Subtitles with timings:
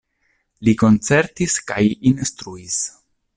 [0.69, 2.81] Li koncertis kaj instruis.